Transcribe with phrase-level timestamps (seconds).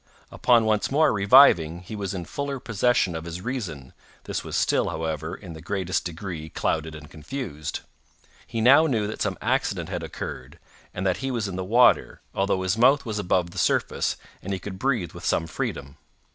[0.31, 5.35] Upon once more reviving he was in fuller possession of his reason—this was still, however,
[5.35, 7.81] in the greatest degree clouded and confused.
[8.47, 10.57] He now knew that some accident had occurred,
[10.91, 14.53] and that he was in the water, although his mouth was above the surface, and
[14.53, 15.97] he could breathe with some freedom.